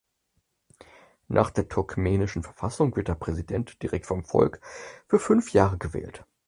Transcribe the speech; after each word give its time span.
Nach 1.27 1.51
der 1.51 1.67
turkmenischen 1.69 2.41
Verfassung 2.41 2.95
wird 2.95 3.07
der 3.07 3.13
Präsident 3.13 3.83
direkt 3.83 4.07
vom 4.07 4.23
Volk 4.25 4.59
für 5.07 5.19
fünf 5.19 5.53
Jahre 5.53 5.77
gewählt. 5.77 6.25